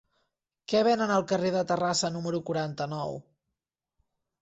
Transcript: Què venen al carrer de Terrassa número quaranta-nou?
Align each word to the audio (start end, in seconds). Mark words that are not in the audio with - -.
Què 0.73 0.81
venen 0.87 1.13
al 1.17 1.27
carrer 1.33 1.53
de 1.57 1.63
Terrassa 1.73 2.13
número 2.17 2.43
quaranta-nou? 2.51 3.25